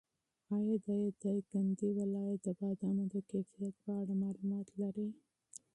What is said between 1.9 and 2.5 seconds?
ولایت د